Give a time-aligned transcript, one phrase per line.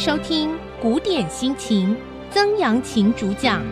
[0.00, 1.94] 收听古典心情，
[2.30, 3.62] 曾阳晴主讲。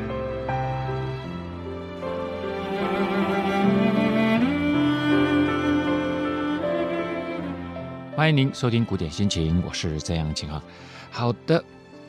[8.14, 10.62] 欢迎您收听古典心情，我是曾阳晴啊。
[11.10, 11.64] 好的，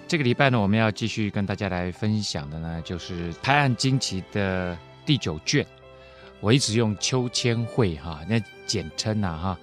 [0.05, 5.65] 这个礼拜呢，我们要继续跟大家来分享的呢，就是《拍案惊奇》的第九卷。
[6.41, 9.57] 我一直用秋千会哈，那简称呐哈，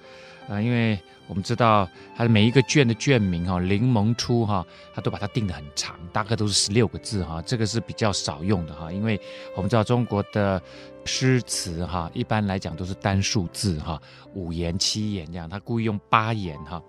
[0.49, 0.97] 呃，因为。
[1.27, 9.19] 我们知道它的每一个卷的卷名哈，柠檬初哈，它都把它定得很长，大概都是十六个字哈，这个是比较少用的哈，因为
[9.53, 10.61] 我们知道中国的
[11.03, 14.01] 诗词哈，一般来讲都是单数字哈，
[14.33, 16.81] 五言七言这样，他故意用八言哈。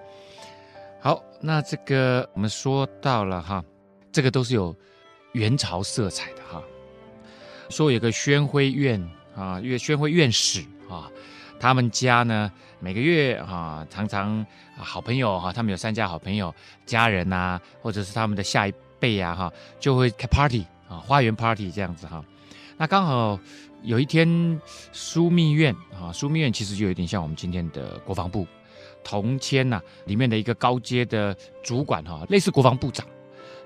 [1.00, 3.64] 好，那这个我们说到了哈，
[4.12, 4.74] 这个都是有
[5.32, 6.62] 元朝色彩的哈。
[7.70, 11.10] 说有个宣徽院啊，因为宣徽院使啊，
[11.58, 12.52] 他们家呢。
[12.80, 16.54] 每个月哈，常常好朋友哈，他们有三家好朋友，
[16.86, 22.24] 家人呐，或者是他们的下一辈呀哈，就会开 party 啊，花园 party 这样子哈。
[22.76, 23.38] 那刚好
[23.82, 24.28] 有一天，
[24.92, 28.46] 枢密院啊，枢密院其实就有点像我们今天的国防部，
[29.02, 33.04] 铜签呐里面的一个高阶的主管哈，类似国防部长，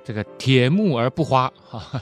[0.02, 2.00] 这个铁木而不花哈，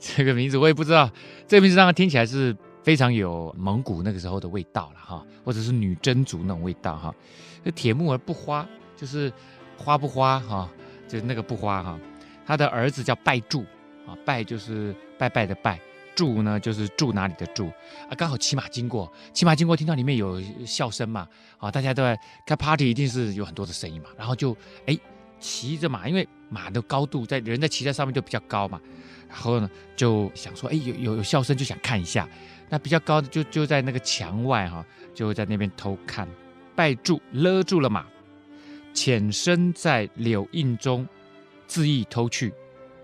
[0.00, 1.08] 这个名字我也不知道，
[1.46, 2.56] 这个名字让他听起来是。
[2.88, 7.14] 非常有蒙古那个时候的味道了哈，或者是女真族那种味道哈。
[7.62, 9.30] 那铁木儿不花就是
[9.76, 10.66] 花不花哈，
[11.06, 12.00] 就是那个不花哈。
[12.46, 13.62] 他的儿子叫拜柱
[14.06, 15.78] 啊，拜就是拜拜的拜，
[16.14, 17.70] 柱呢就是住哪里的住
[18.08, 18.16] 啊。
[18.16, 21.28] 刚好骑马经过，骑马经过听到里面有笑声嘛
[21.58, 24.08] 啊，大家都在开 party，一定是有很多的声音嘛。
[24.16, 24.98] 然后就哎
[25.38, 28.80] 骑着马，因为马的高度在人在骑在上面就比较高嘛，
[29.28, 32.26] 然后呢就想说哎有有有笑声就想看一下。
[32.70, 36.28] 那比较高的就就在那个墙外哈，就在那边偷看，
[36.76, 38.04] 拜住勒住了马，
[38.92, 41.08] 潜身在柳荫中，
[41.66, 42.52] 恣意偷去，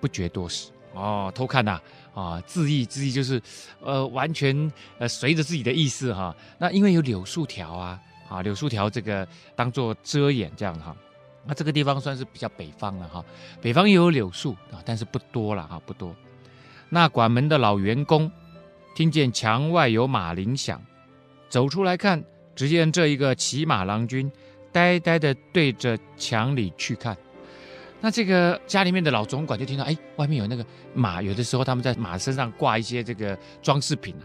[0.00, 0.70] 不觉多时。
[0.92, 1.80] 哦，偷看呐，
[2.12, 3.40] 啊，恣意恣意就是，
[3.80, 6.36] 呃，完全呃随着自己的意思哈。
[6.58, 10.94] 那因为有柳树条啊，啊，柳树条这个当做遮掩这样哈。
[11.46, 13.24] 那这个地方算是比较北方了哈，
[13.62, 16.14] 北方也有柳树啊，但是不多了哈，不多。
[16.90, 18.30] 那管门的老员工。
[18.94, 20.80] 听见墙外有马铃响，
[21.48, 22.22] 走出来看，
[22.54, 24.30] 只见这一个骑马郎君，
[24.70, 27.16] 呆呆的对着墙里去看。
[28.00, 34.24] 那这个家里面的老总管就听到，哎，外面有那个马，有的时候他们在马身上挂一些这个装饰品啊。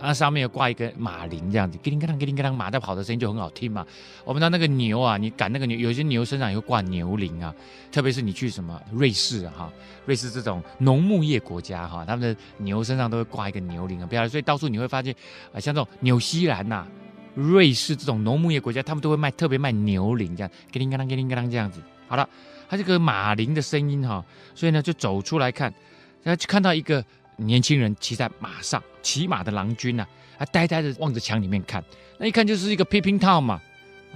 [0.00, 3.84] 那上面有挂一个马铃，这样子，叮铃咯啷，咯铃咯啷，马在跑的声音就很好听嘛。
[4.24, 7.52] 我们知道那个牛啊，你赶那个牛，有些牛身上也会挂牛铃啊。
[7.90, 9.72] 特别是你去什么瑞士啊，哈，
[10.06, 15.12] 瑞士这种农牧业国家哈，他们的牛身上都会挂一个牛铃啊，不要，所以到处你会发现
[15.52, 16.86] 啊，像这种纽西兰呐、
[17.34, 21.80] 瑞士这种农牧业国家，他们都会卖特别卖牛铃，这样，叮铃咯啷，咯铃咯啷这样子。
[22.06, 22.28] 好了，
[22.68, 25.74] 它这个马铃的声音哈，所以呢就走出来看，
[26.22, 27.04] 然后就看到一个。
[27.38, 30.06] 年轻人骑在马上，骑马的郎君呢、
[30.36, 31.82] 啊，他呆呆的望着墙里面看，
[32.18, 33.60] 那一看就是一个 peeping tom 嘛，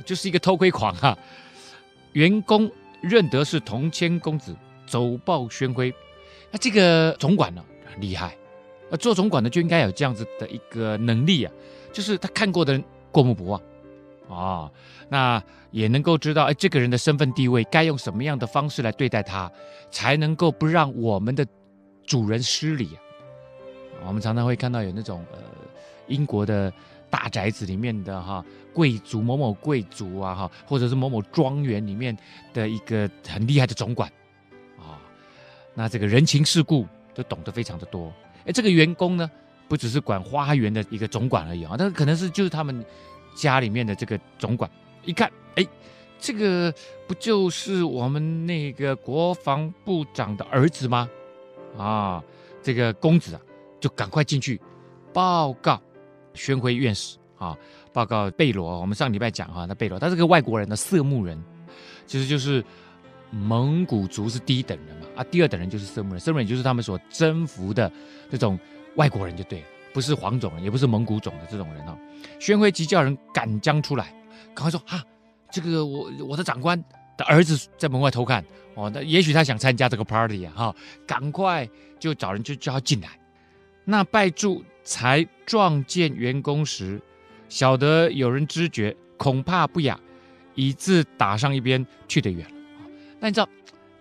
[0.04, 1.16] 就是一个偷窥狂、啊。
[2.12, 4.54] 员工认得是铜钱公子，
[4.86, 5.94] 走报宣徽。
[6.50, 8.36] 那这个总管呢，很厉害，
[8.90, 11.52] 呃，做总管的就应该有这样子的一个能力啊，
[11.92, 13.62] 就是他看过的人过目不忘、
[14.28, 14.70] 哦，
[15.08, 19.50] 那也能够知道哎，这个人的身份地位该用什么样的方式来对待他，
[19.90, 21.46] 才能够不让我们的
[22.04, 22.98] 主人失礼啊。
[24.06, 25.38] 我们常常会看到有那种呃，
[26.08, 26.72] 英国的
[27.08, 32.16] 大宅子里面的哈贵族某某贵族啊哈，或者是某某庄园里面
[32.52, 34.10] 的一个很厉害的总管
[34.78, 34.98] 啊，
[35.74, 38.12] 那这个人情世故都懂得非常的多。
[38.46, 39.30] 哎，这个员工呢，
[39.68, 42.84] 不只是管花园的一个总管而已啊，那可能是就是他们
[43.34, 44.70] 家里面的这个总管。
[45.04, 45.66] 一看，哎，
[46.18, 46.72] 这个
[47.06, 51.08] 不就是我们那个国防部长的儿子吗？
[51.76, 52.24] 啊，
[52.62, 53.40] 这个公子啊。
[53.82, 54.58] 就赶快进去
[55.12, 55.78] 报告
[56.34, 57.58] 宣徽院士啊，
[57.92, 58.80] 报告贝罗。
[58.80, 61.36] 我们上礼拜讲哈，那贝罗他是个外国人的色目人，
[62.06, 62.64] 其实就是
[63.30, 67.90] 蒙古族是第一等人嘛啊，第二等人就是色目人，色目人就是他们所征服的
[68.30, 68.56] 这种
[68.94, 71.98] 外国人就对了，不是黄种人，也不是蒙古种的这种人哈。
[72.38, 74.14] 宣徽急叫人赶将出来，
[74.54, 75.02] 赶快说哈，
[75.50, 76.82] 这个我我的长官
[77.16, 78.44] 的儿子在门外偷看
[78.76, 81.68] 哦，那也许他想参加这个 party 啊哈，赶快
[81.98, 83.08] 就找人就叫他进来。
[83.84, 87.00] 那拜祝才撞见员工时，
[87.48, 89.98] 晓得有人知觉，恐怕不雅，
[90.54, 92.54] 以致打上一边去得远了。
[93.18, 93.48] 那你知道，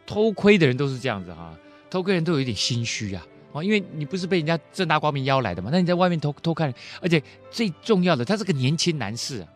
[0.06, 1.58] 偷窥的人都是这样子哈，
[1.90, 9.48] 偷窥人都有一点心虚啊，啊，因为你不是被人家正大光明邀来的嘛，那你在外面偷偷看，而且最重要的，他是个年轻男士啊，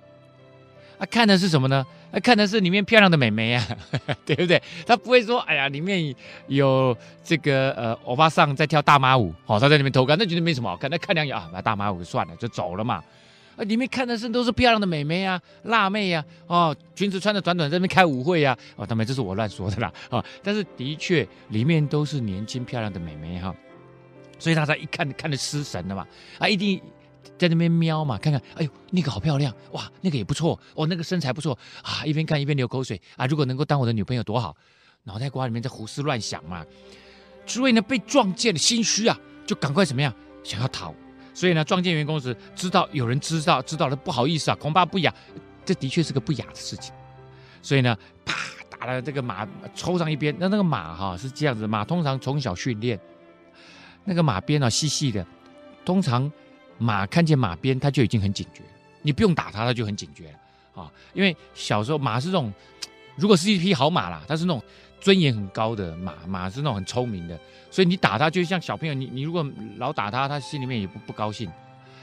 [0.98, 1.86] 啊，看的是什么呢？
[2.12, 3.68] 啊，看的是里面漂亮的美眉啊，
[4.26, 4.62] 对不对？
[4.86, 6.16] 他不会说，哎呀，里面
[6.48, 13.04] 有这个呃欧巴桑在跳大妈舞，哦，他在里面偷看，那觉得没什么好看，那看两眼啊，把大妈舞算了，就走了嘛。
[13.58, 23.56] 啊，里面看的是都是漂亮的美眉啊，辣妹呀、啊，哦，裙子穿的短短，在那边开舞会呀、啊，哦，当然这是我乱说的啦，啊、但是的确里面都是年轻漂亮的美眉哈、
[24.38, 26.06] 所以他才一看看的失神了嘛，
[26.38, 26.82] 啊，一定
[27.38, 34.56] 在那边瞄嘛，看看，哎呦，那个好漂亮，哇，那个也不错，哦，那个身材不错啊，一边看一边流口水啊，如果能够当我的女朋友多好，
[35.04, 36.66] 脑袋瓜里面在胡思乱想嘛，
[37.45, 40.13] 所以呢，被撞见了，心虚啊，就赶快怎么样，
[40.44, 40.94] 想要逃。
[41.33, 45.13] 所以呢，撞见员工时知道有人知道知道了，不好意思啊，恐怕不雅，
[45.66, 46.94] 这的确是个不雅的事情。
[47.62, 48.36] 所以呢，啪
[48.69, 49.45] 打了这个马
[49.75, 50.33] 抽上一边。
[50.39, 52.98] 那那个马哈是这样子，马通常从小训练，
[54.06, 55.25] 那个马鞭啊细细的，
[55.83, 56.31] 通常
[56.77, 58.62] 马看见马鞭，它就已经很警觉，
[59.01, 60.92] 你不用打它，它就很警觉了啊。
[61.13, 62.54] 因为小时候马是这种，
[63.16, 64.62] 如果是一匹好马啦，它是那种。
[65.01, 67.39] 尊严很高的马，马是那种很聪明的，
[67.69, 69.45] 所以你打它就像小朋友，你你如果
[69.77, 71.48] 老打它，它心里面也不不高兴。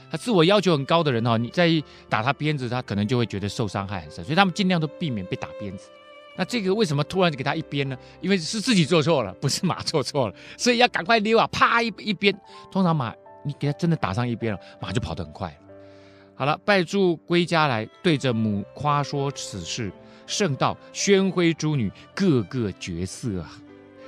[0.09, 1.69] 他自我要求很高的人哈，你再
[2.07, 5.89] 打他鞭子，他可能就会觉得受伤害很深，所以他们尽量都避免被打鞭子。
[6.37, 7.97] 那这个为什么突然给他一鞭呢？
[8.21, 11.45] 因为是自己做错了，不是马做错了，所以要赶快溜啊！
[11.47, 12.33] 啪一一鞭，
[12.71, 13.13] 通常马
[13.43, 15.55] 你给他真的打上一鞭了，马就跑得很快。
[16.35, 19.91] 好了，败柱归家来，对着母夸说此事。
[20.25, 23.51] 圣道宣徽诸女个个绝色啊！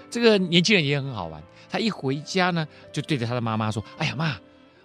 [0.10, 1.44] 这个年轻人也很好玩。
[1.70, 4.38] 他一回家呢，就对着他的妈妈说：“哎呀妈，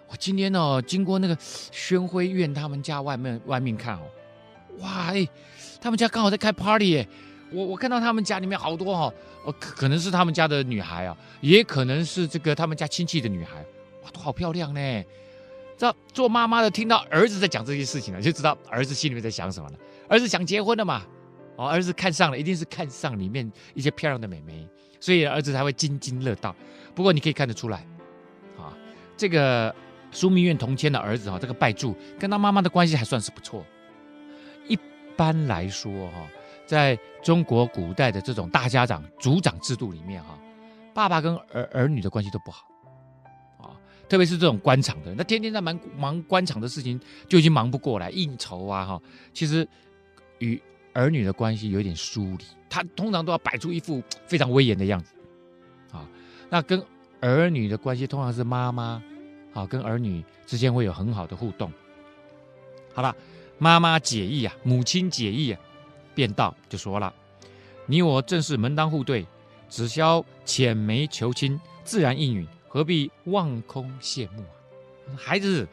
[0.09, 4.01] 我今天哦经过那个宣徽院他们家外面外面看哦，
[4.79, 5.25] 哇哎，
[5.79, 7.07] 他们家刚好在开 party 耶！
[7.49, 9.13] 我我看到他们家里面好多哈
[9.45, 13.63] 哦，可可能是他们家的女孩啊，也可能是这个他们家亲戚的女孩，
[14.03, 15.03] 哇，都好漂亮呢！
[15.77, 19.77] 知道做妈妈的听到儿子在讲这些事情了，就知道儿子心里面在想什么了。
[20.07, 21.03] 儿子想结婚了嘛？”
[21.57, 24.67] 哦，儿子看上了，一定是看上里面一些漂亮的美眉，
[24.99, 26.55] 所以儿子才会津津乐道。
[26.95, 27.85] 不过你可以看得出来，
[28.57, 28.73] 啊，
[29.17, 29.73] 这个
[30.11, 33.63] 枢密院同签的儿子哈，这个拜柱跟他妈妈的关系还算是不错。
[34.67, 34.79] 一
[35.17, 36.27] 般来说哈，
[36.65, 40.39] 在中国古代的这种大家长族长制度里面哈，
[40.93, 42.65] 爸爸跟儿儿女的关系都不好，
[44.09, 49.01] 特别是这种官场的人，那天天在忙忙官场的事情就已经忙不过来，应酬啊哈，
[49.33, 49.67] 其实
[50.39, 50.61] 与
[50.93, 55.13] 儿女的关系有点疏离，他通常都要摆出一副非常威严的样子，
[55.91, 56.07] 啊，
[56.49, 56.83] 那跟
[57.21, 59.01] 儿女的关系通常是妈妈，
[59.53, 61.71] 啊，跟儿女之间会有很好的互动。
[62.93, 63.15] 好了，
[63.57, 65.59] 妈妈解意啊，母亲解意啊，
[66.13, 67.13] 便道就说了
[67.87, 69.25] ：“你我正是门当户对，
[69.69, 75.11] 只消浅眉求亲，自然应允，何必望空羡慕啊？
[75.17, 75.67] 孩子，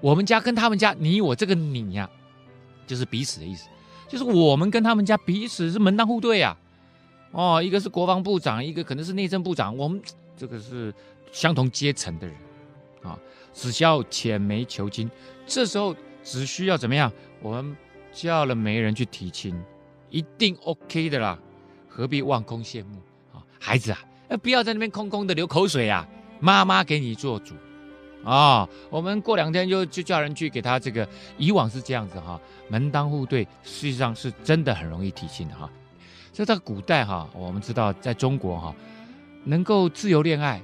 [0.00, 2.08] 我们家跟他们家，你我这个你呀、
[2.86, 3.68] 就是彼此的意思。”
[4.06, 6.56] 就是我们跟他们家彼此是门当户对啊，
[7.32, 10.00] 哦，一个是国防部长，一个可能是内政部长，我们
[10.36, 10.94] 这个是
[11.32, 12.36] 相同阶层的人
[13.02, 13.18] 啊，
[13.52, 15.10] 只需要浅眉求亲，
[15.44, 17.10] 这时候只需要怎么样？
[17.42, 17.76] 我们
[18.12, 19.60] 叫了媒人去提亲，
[20.10, 21.36] 一定 OK 的啦，
[21.88, 23.00] 何必望空羡慕
[23.32, 23.42] 啊？
[23.58, 23.98] 孩子啊，
[24.42, 26.06] 不要在那边空空的流口水啊，
[26.40, 27.54] 妈妈给你做主。
[28.24, 31.06] 啊、哦，我们过两天就就叫人去给他这个。
[31.36, 35.70] 以往是这样子哈，门当户对，实际上是真的很容易体现的哈。
[36.32, 38.74] 这在古代哈，我们知道在中国哈，
[39.44, 40.62] 能够自由恋爱，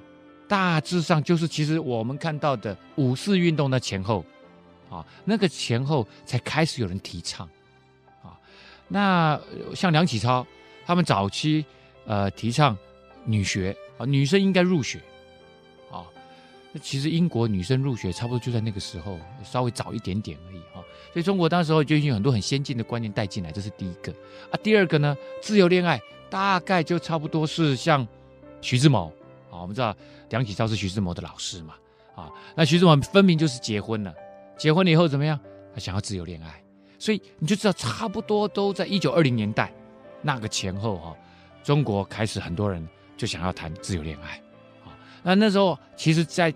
[0.48, 4.24] 大致上就是其实我们看到的五四运动的前后，
[4.88, 7.46] 啊，那个前后才开始有人提倡，
[8.22, 8.32] 啊，
[8.88, 9.38] 那
[9.74, 10.46] 像梁启超
[10.86, 11.62] 他们早期
[12.06, 12.74] 呃提倡
[13.24, 15.00] 女学啊，女生应该入学
[15.90, 16.04] 啊。
[16.80, 20.82] 其实英国女生入学差不多就在那个时候，稍微早一点点而已哈。
[21.12, 24.12] 所以中国当时候就已经有很多很先进的观念带进来，这是第一个
[24.50, 24.58] 啊。
[24.62, 28.06] 第二个呢，自由恋爱大概就差不多是像
[28.60, 29.12] 徐志摩
[29.50, 29.96] 啊，我们知道
[30.28, 31.74] 梁启超是徐志摩的老师嘛
[32.14, 32.30] 啊。
[32.54, 34.14] 那徐志摩分明就是结婚了，
[34.56, 35.38] 结婚了以后怎么样？
[35.74, 36.62] 他想要自由恋爱，
[36.98, 39.72] 所以你就知道差不多都在一九二零年代
[40.22, 41.16] 那个前后哈，
[41.62, 42.84] 中国开始很多人
[43.20, 44.38] 就想要谈自由恋爱。
[44.82, 46.52] 啊那那时候，其实，在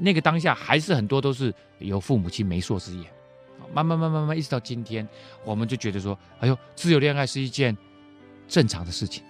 [0.00, 3.04] 那个当下，还是很多都是有父母亲媒妁之言，
[3.72, 5.08] 慢慢慢慢慢，一直到今天，
[5.44, 7.76] 我们就觉得说，哎呦，自由恋爱是一件
[8.48, 9.22] 正常的事情，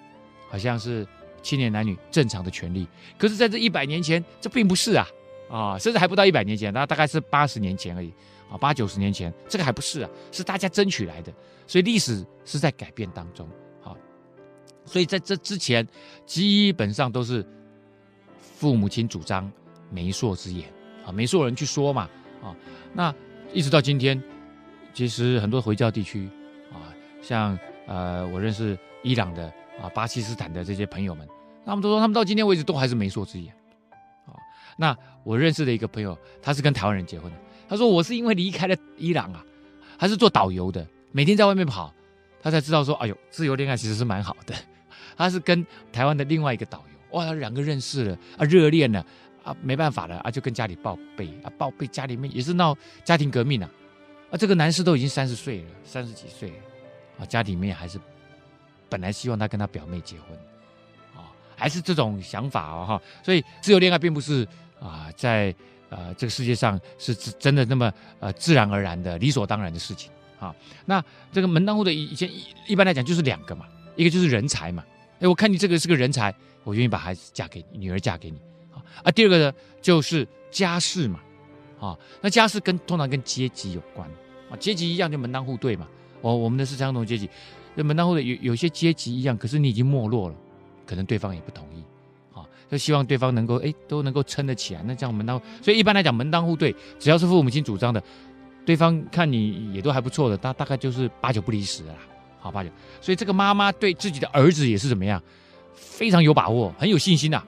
[0.49, 1.07] 好像是
[1.43, 2.89] 青年男女正常的权利。
[3.19, 5.07] 可是，在这一百年前，这并不是啊，
[5.51, 8.11] 啊，甚至还不到一百年前，那大概是八十年前而已，
[8.51, 11.31] 啊，八九十年前，这个还不是啊，是大家争取来的。
[11.67, 13.47] 所以历史是在改变当中，
[14.85, 15.87] 所以在这之前，
[16.27, 17.45] 基本上都是。
[18.57, 19.51] 父母亲主张
[19.91, 20.73] 媒妁之言
[21.05, 22.09] 啊，媒妁人去说嘛
[22.41, 22.55] 啊，
[22.95, 23.15] 那
[23.53, 24.23] 一直到今天，
[24.95, 26.31] 其实很多回教地区
[26.73, 26.89] 啊，
[27.21, 31.29] 像呃我认识伊朗的啊、巴基斯坦的这些朋友们，
[31.67, 33.53] 他们都说他们到今天为止都还是媒妁之言。
[34.25, 34.33] 啊，
[34.79, 37.39] 那我认识的一个朋友，他是跟台湾人结婚的，
[37.69, 39.45] 他说我是因为离开了伊朗啊，
[39.99, 41.93] 还是做导游的，每天在外面跑，
[42.41, 44.55] 他才知道说，哎呦，自由恋爱其实是蛮好的。
[45.17, 49.05] 他是跟台湾的另外一个导游，哇，两个认识了啊，热恋了
[49.43, 53.71] 啊，没办法了啊，就跟家里报备啊，报备家里面也是闹家庭革命啊，
[54.31, 56.57] 啊，这个男士都已经三十岁了，三十几岁了
[57.21, 58.01] 啊，家里面还是
[58.89, 60.37] 本来希望他跟他表妹结婚
[61.15, 64.47] 啊，还是这种想法哦哈，所以自由恋爱并不是
[64.81, 65.55] 啊，在
[65.91, 70.55] 呃这个世界上是真的那么呃自然而然的理所当然的事情啊。
[70.85, 71.03] 那
[71.33, 74.85] 这个门当户对以前一一般来讲就是两个嘛，一个就是人才嘛。
[75.21, 78.39] 哎，我看你这个是个人才，我愿意把孩子嫁给你，女儿嫁给你
[78.73, 78.83] 啊。
[79.03, 81.21] 啊，第二个呢，就是家世嘛，
[81.79, 84.09] 啊，那家世跟通常跟阶级有关
[84.51, 85.89] 啊，阶级一样就门当户对嘛。
[86.21, 87.29] 哦，我们的是相同阶级，
[87.75, 90.35] 那门当户对有有些阶级一样，可是你已经没落了，
[90.87, 91.85] 可能对方也不同意
[92.35, 94.83] 啊，就希望对方能够哎都能够撑得起来。
[94.85, 98.03] 那这样门当，所以一般来讲门当户对，只要是父母亲主张的，
[98.65, 101.99] 对方看你也都还不错的，大大概就是八九不离十的啦。
[102.45, 102.69] 好八九，
[103.01, 105.21] 所以这个妈妈对自己的儿子也是怎么样，
[105.75, 107.43] 非常有把握，很有信心呐、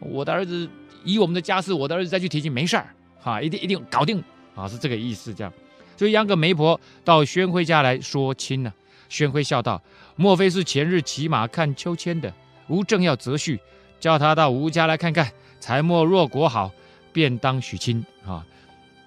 [0.00, 0.68] 我的儿子
[1.04, 4.20] 以我们的家世，我的儿子再去提亲没事儿，哈，一定一定搞定
[4.56, 5.32] 啊，是这个意思。
[5.32, 5.52] 这样，
[5.96, 8.72] 所以央个媒婆到宣辉家来说亲呢、
[9.08, 9.80] 宣辉笑道
[10.16, 12.34] ：“莫非是前日骑马看秋千的？
[12.66, 13.56] 吴正要择婿，
[14.00, 15.30] 叫他到吴家来看看。
[15.60, 16.72] 才莫若果好，
[17.12, 18.44] 便当许亲。”啊，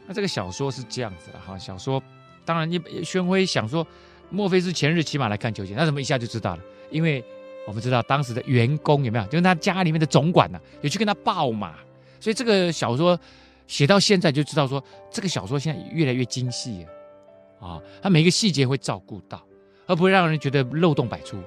[0.08, 1.58] 那这个小说是这样子的哈。
[1.58, 2.02] 小说
[2.46, 3.86] 当然，你宣辉想说。
[4.30, 5.76] 莫非是前日骑马来看秋千？
[5.76, 6.62] 那怎么一下就知道了？
[6.90, 7.24] 因为
[7.66, 11.76] 我们知道当时的员工有没有，就是他家里面的总管呢、啊，有去跟他报马，
[12.20, 13.20] 所以这个小说
[13.68, 19.42] 写到现在就知道说，这个小说现在越来越精细了啊，他每一个细节会照顾到，
[19.86, 21.38] 而不会让人觉得漏洞百出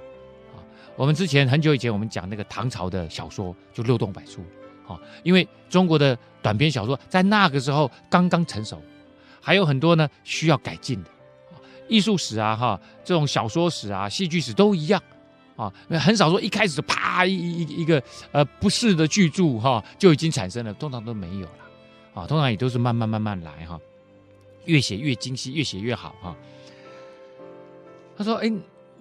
[0.54, 0.60] 啊。
[0.96, 4.42] 我们之前很久以前我们讲那个唐朝的小说就漏洞百出
[4.86, 8.82] 啊，因为中国的短篇小说在那个时候刚刚成熟，
[9.40, 11.10] 还有很多呢需要改进的。
[11.90, 15.02] 艺术史啊，哈，这种小说史啊、戏剧史都一样，
[15.56, 21.52] 啊，很少说一开始就啪一一一个呃不适的巨著哈就已经产生了，通常都没有了，
[22.14, 23.78] 啊，通常也都是慢慢慢慢来哈，
[24.66, 26.36] 越写越精细，越写越好哈。
[28.16, 28.52] 他说：“哎，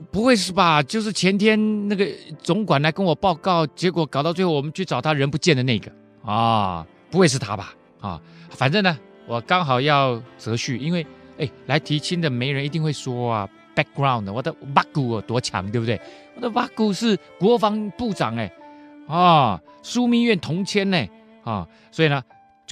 [0.10, 0.81] 不会是吧？
[0.81, 2.08] 就是前天那个
[2.41, 5.91] 总管来跟我报告，结果搞到最后我们去找他人不见的那个
[6.25, 7.75] 啊，不会是他吧？
[8.00, 8.19] 啊，
[8.50, 11.05] 反正呢，我刚好要择婿，因为。”
[11.39, 16.00] 哎，来提亲的媒人一定会说啊，background，我的八姑有多强，对不对？
[16.36, 18.51] 我的八姑是国防部长哎，
[19.08, 21.08] 啊，枢密院同签呢，
[21.43, 22.22] 啊，所以呢，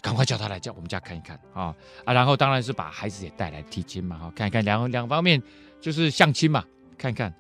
[0.02, 5.42] 赶快叫他来叫我们家看一看啊啊，然后当然是把孩子也带来提亲嘛，哈，看一看两两方面
[5.80, 6.64] 就是相亲嘛，
[6.98, 7.34] 看看。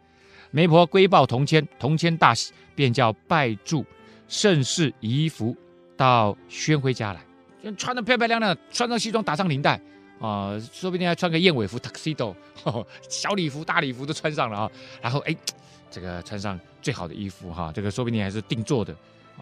[0.50, 3.86] 媒婆归报同签，同签大喜，便叫拜祝
[4.29, 5.53] 盛世仪服
[5.98, 7.19] 到宣辉家来，
[7.74, 9.77] 穿得漂漂亮亮，穿上西装，打上领带。
[10.20, 12.36] 啊、说不定还穿个燕尾服 tuxedo，
[13.08, 14.72] 小礼服、大礼服都穿上了啊。
[15.02, 15.36] 然后哎，
[15.92, 18.96] 这个穿上最好的衣服哈，这个说不定还是定做的，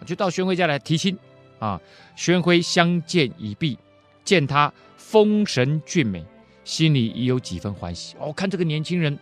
[0.05, 1.17] 就到宣辉家来提亲
[1.59, 1.79] 啊。
[2.17, 3.77] 宣辉相见已毕，
[4.25, 6.25] 见他丰神俊美，
[6.65, 8.15] 心里已有几分欢喜。
[8.19, 9.17] 哦，看这个年轻人，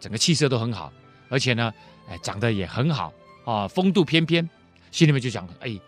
[0.00, 0.92] 整个气色都很好，
[1.28, 1.72] 而且呢，
[2.08, 3.12] 哎，长得也很好
[3.44, 4.48] 啊，风度翩翩，
[4.90, 5.78] 心里面就想，哎，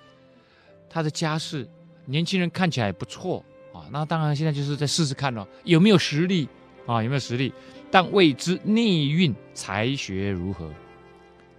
[0.88, 1.68] 他的家世，
[2.04, 3.44] 年轻人看起来不错。
[3.90, 6.48] 那当然，现在就是再试试看喽，有没有实力
[6.86, 7.02] 啊？
[7.02, 7.52] 有没有实力？
[7.90, 10.72] 但未知内蕴才学如何。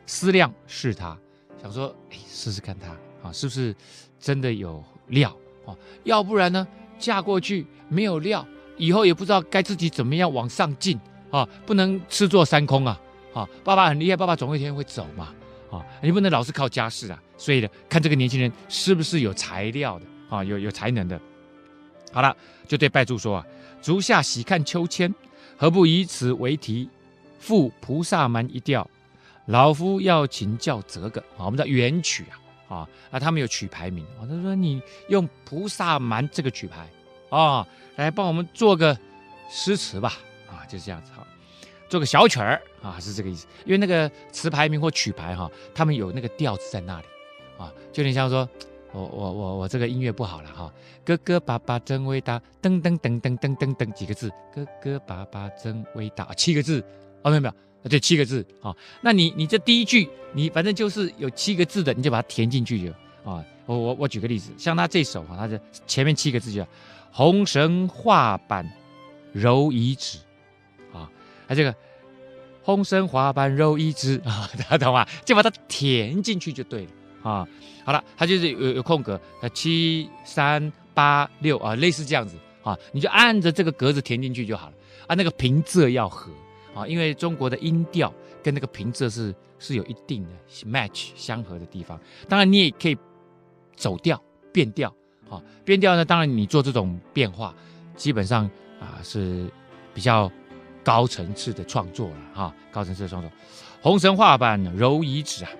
[0.05, 1.17] 思量是他
[1.61, 3.75] 想说，哎，试试看他啊，是不是
[4.19, 5.35] 真的有料
[5.65, 5.75] 啊？
[6.03, 8.45] 要不然呢，嫁过去没有料，
[8.77, 12.99] 以后也不知道该自己怎么样往上进啊，不能吃坐三空啊！
[13.33, 15.33] 啊，爸爸很厉害，爸爸总有一天会走嘛！
[15.69, 17.21] 啊，你不能老是靠家世啊！
[17.37, 20.43] 所以呢，看这个年轻人是不是有材料的啊？
[20.43, 21.19] 有有才能的。
[22.11, 22.35] 好了，
[22.67, 23.45] 就对拜祝说啊，
[23.81, 25.13] 足下喜看秋千，
[25.57, 26.89] 何不以此为题，
[27.39, 28.89] 赋菩萨蛮一调？
[29.45, 32.25] 老夫要请教这个啊，我们叫元曲
[32.67, 36.87] 啊，啊啊，他们有曲牌名啊，他说你用菩萨蛮这个曲牌
[37.29, 38.97] 啊，来帮我们做个
[39.49, 41.25] 诗词吧，啊，就是这样子哈，
[41.89, 47.05] 做个小曲儿啊，是这个意思，因为那个词牌名或曲牌哈，他们有那个调子在那里
[47.57, 48.47] 啊，就有点像说。
[48.93, 50.73] 我我我我这个音乐不好了哈，
[51.05, 56.83] 哥哥爸爸真伟大，噔噔噔噔噔噔噔几个字，哥哥爸爸真伟大，七个字，
[57.21, 58.45] 哦没有没有，对七个字。
[58.61, 62.91] 啊，那你你这第一句你反正就是有七个字的，你就把它填进去就。
[63.23, 66.67] 啊，我我我举个例子，像他这首哈，他这前面七个字叫
[67.11, 68.69] 红绳画板
[69.31, 70.17] 揉移指，
[70.91, 71.09] 啊，
[71.47, 71.73] 他这个
[72.63, 75.07] 红绳画板揉一枝啊， 大家懂吗？
[75.23, 76.91] 就把它填进去就对了。
[77.23, 77.47] 啊。
[77.83, 84.73] 好了，它就是有有空格，呃，七三八六啊，类似这样子啊，你就按着这个格子填进去就好了
[85.07, 85.15] 啊。
[85.15, 86.31] 那个平仄要合
[86.75, 88.13] 啊，因为中国的音调
[88.43, 90.29] 跟那个平仄是是有一定的
[90.63, 91.99] match 相合的地方。
[92.29, 92.95] 当然，你也可以
[93.75, 94.21] 走调
[94.53, 94.93] 变调
[95.27, 97.55] 啊，变调呢，当然你做这种变化，
[97.95, 98.45] 基本上
[98.79, 99.49] 啊是
[99.91, 100.31] 比较
[100.83, 103.31] 高层次的创作了哈，高层次的创作。
[103.81, 105.51] 红绳画板揉一指啊。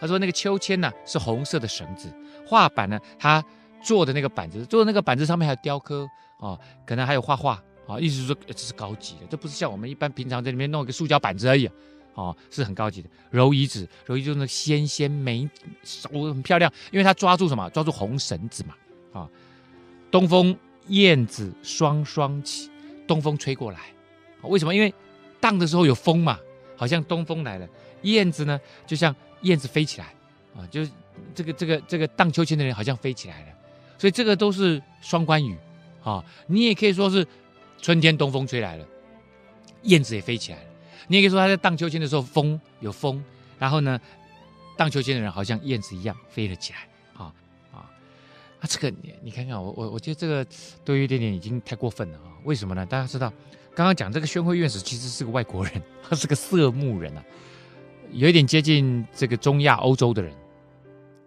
[0.00, 2.12] 他说：“那个秋千呢，是红色的绳子，
[2.46, 3.44] 画板呢，他
[3.82, 6.08] 做的那个板子，做的那个板子上面还有雕刻
[6.38, 11.72] 啊、哦，可能还有画画啊，意思是说这是高级的，这不是像我们一般平常在里面弄一个塑胶板子而已啊、
[12.14, 13.08] 哦，是很高级的。
[13.30, 15.48] 揉一指，揉一就那纤纤美，
[15.84, 17.70] 手很漂亮，因为他抓住什么？
[17.70, 18.74] 抓住红绳子嘛
[19.12, 19.28] 啊、
[20.10, 20.56] 东风
[20.88, 22.70] 燕子双双起，
[23.06, 23.78] 东风吹过来，
[24.42, 24.74] 为什么？
[24.74, 24.92] 因为
[25.40, 26.38] 荡的时候有风嘛，
[26.76, 27.68] 好像东风来了。
[28.02, 30.06] 燕子呢，就像。”燕子飞起来，
[30.56, 30.90] 啊，就是
[31.34, 33.46] 这个这个这个荡秋千的人好像飞起来了，
[33.98, 35.56] 所以这个都是双关语，
[36.02, 37.26] 啊，你也可以说是
[37.80, 38.86] 春天东风吹来了，
[39.82, 40.64] 燕子也飞起来了，
[41.06, 43.22] 你也可以说他在荡秋千的时候风有风，
[43.58, 44.00] 然后呢，
[44.76, 46.78] 荡秋千的人好像燕子一样飞了起来，
[47.14, 47.32] 啊
[47.72, 47.90] 啊，
[48.60, 50.44] 啊这个你你看看我我我觉得这个
[50.84, 52.84] 都有一点点已经太过分了啊，为什么呢？
[52.84, 53.32] 大家知道
[53.74, 57.24] 刚刚讲这个宣惠院士其实是个外国人， 他是个色目人啊。
[58.12, 60.32] 有一点接近这个中亚欧洲的人，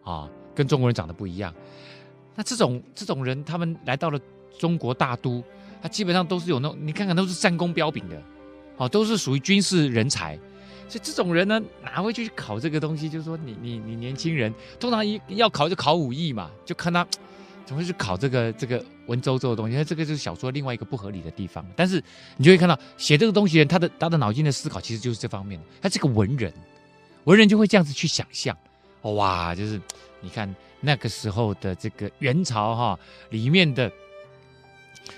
[0.04, 1.54] 啊，跟中国人长得不一样。
[2.36, 4.20] 那这种这种人，他们来到了
[4.58, 5.44] 中国大都，
[5.82, 8.22] 他基本上都是有那种，你看看都是战功彪炳的，
[8.78, 10.38] 哦，都是属于军事人才。
[10.88, 13.10] 所以这种人呢，哪会去考这个东西？
[13.10, 17.06] 就是说你，你你年轻人，通常一要考就考武艺嘛，就看他
[17.66, 19.76] 怎么会去考这个这个文绉绉的东西。
[19.76, 21.66] 那这个就是小说另外一个不合理的地方。
[21.76, 22.04] 但是
[22.38, 25.66] 你就会看到写这个东西人，他的他的脑筋的思考其实就是这方面的。
[25.82, 26.52] 他是个文人。
[27.26, 28.58] 文人就会这样子去想象，
[29.02, 29.80] 哇，就是
[30.22, 33.92] 你看那个时候的这个元朝哈，里面的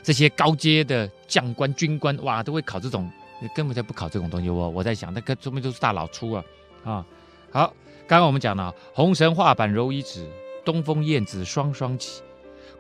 [0.02, 3.10] 这些高阶的将官军官，哇，都会考这种，
[3.56, 4.50] 根本就不考这种东西。
[4.50, 6.44] 我我在想，那个说明都是大老粗啊
[6.84, 7.06] 啊！
[7.52, 7.74] 好，
[8.06, 10.30] 刚刚我们讲了，红绳画板揉一指，
[10.66, 12.22] 东风燕子双双起，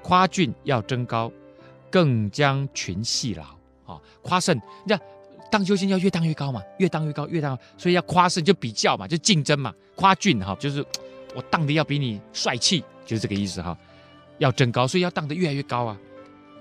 [0.01, 1.31] 夸俊要争高，
[1.89, 3.43] 更将群戏劳
[3.93, 4.99] 啊，夸胜，你看。
[5.53, 10.83] 荡秋千要越荡越高嘛，越荡越高，越荡，所以要夸胜，就比较嘛，就竞争嘛，夸俊哈，就是
[11.35, 13.77] 我荡的要比你帅气，就是这个意思哈。
[14.39, 15.95] 要争高，所以要荡的越来越高啊，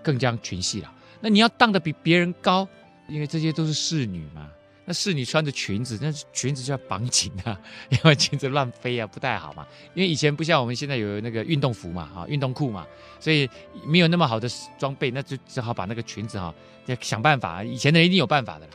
[0.03, 0.93] 更加群戏了。
[1.23, 2.69] 那你要荡的比别人高，
[3.09, 4.47] 因为这些都是侍女嘛，
[4.85, 9.67] 那侍女穿着裙子，那裙子就要绑紧啊， 因为裙子乱飞啊，不太好嘛。
[9.95, 12.87] 因为以前不像我们现在有那个运动服嘛，哈，运动裤嘛，
[13.19, 13.49] 所以
[13.87, 14.47] 没有那么好的
[14.79, 17.65] 装备，那就只好把那个裙子哈，要想办法。
[17.65, 18.73] 以前的人一定有办法的了。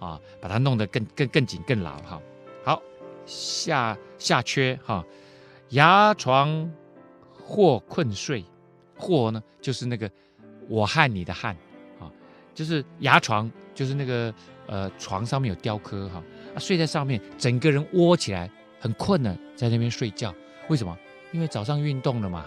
[0.00, 2.20] 啊，把它弄得更更更紧更牢哈。
[2.64, 2.82] 好，
[3.24, 5.04] 下下阙哈，
[5.68, 6.68] 牙床
[7.32, 8.44] 或困睡，
[8.98, 10.10] 或呢就是那个
[10.68, 11.48] 我和你的和
[12.00, 12.10] 啊，
[12.54, 14.34] 就是牙床，就是那个
[14.66, 16.22] 呃床上面有雕刻哈，
[16.54, 20.34] 啊睡在上面，整个人窝起来很困了，在那边睡觉。
[20.68, 20.96] 为什么？
[21.32, 22.46] 因为早上运动了嘛，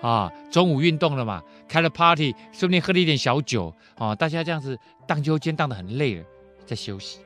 [0.00, 6.24] 啊中午运动了嘛，开了 party，顺便喝了一点小酒啊，大家这样子荡秋千荡得很累了。
[6.66, 7.20] 在休息，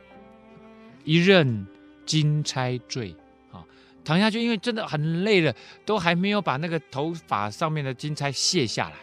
[1.04, 1.66] 一任
[2.04, 3.14] 金钗坠
[3.52, 3.64] 啊，
[4.04, 8.96] 躺下去，因为真的很累了，都还没有把那个头发上面的金钗卸下来。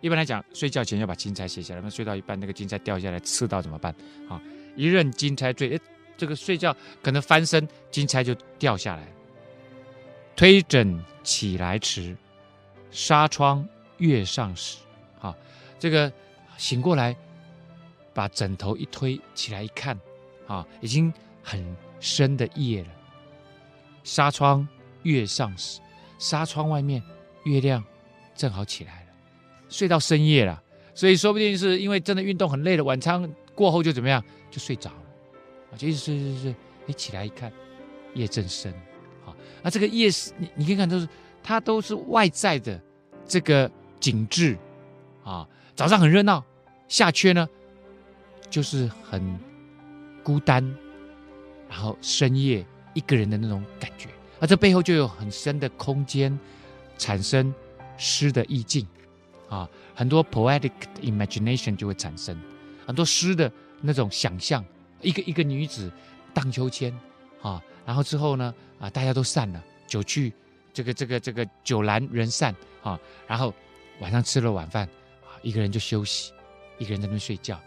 [0.00, 3.94] 一般来讲，睡觉前要把金钗卸下来，那睡到一半那个金钗掉下来刺到怎么办？
[4.28, 4.40] 啊，
[4.74, 5.80] 一任金钗坠，哎，
[6.16, 9.06] 这个睡觉可能翻身，金钗就掉下来。
[10.34, 12.16] 推枕起来迟，
[12.90, 13.66] 纱窗
[13.98, 14.78] 月上时，
[15.20, 15.36] 啊，
[15.78, 16.12] 这个
[16.56, 17.16] 醒过来。
[18.14, 19.98] 把枕头一推起来一看，
[20.46, 22.88] 啊，已经很深的夜了。
[24.04, 24.66] 纱窗
[25.02, 25.80] 月上时，
[26.18, 27.02] 纱窗外面
[27.44, 27.82] 月亮
[28.34, 29.08] 正好起来了。
[29.68, 30.62] 睡到深夜了，
[30.94, 35.02] 所以说不定是因为真的运动很累了，晚餐过后就怎么样，就睡着了。
[35.72, 37.50] 啊，就一直睡睡睡，你起来一看，
[38.14, 38.72] 夜正深。
[39.24, 41.08] 啊，那这个夜是，你你可以看都是
[41.42, 42.78] 它都是外在的
[43.26, 44.58] 这个景致。
[45.24, 46.44] 啊，早上很热闹，
[46.88, 47.48] 下阙呢？
[48.52, 49.40] 就是很
[50.22, 50.62] 孤单，
[51.70, 56.38] 然后深夜一个人的那种感觉，而这背后就有很深的空间，
[56.98, 57.52] 产生
[57.96, 58.86] 诗的意境
[59.48, 62.38] 啊，很多 poetic imagination 就会产生
[62.86, 64.62] 很多诗的那种想象。
[65.00, 65.90] 一个一个女子
[66.34, 66.94] 荡秋千
[67.40, 70.30] 啊，然后之后呢啊，大家都散了，酒去
[70.74, 73.54] 这个这个这个酒阑人散啊，然后
[74.00, 74.86] 晚上吃了晚饭
[75.22, 76.32] 啊，一个人就休息，
[76.76, 77.58] 一个人在那边睡觉。